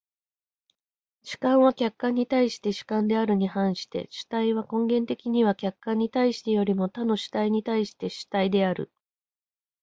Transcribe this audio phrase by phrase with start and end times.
[1.21, 8.91] 主観は客観に対して主観であるに反して、主体は根源的には客観に対してよりも他の主体に対して主体である。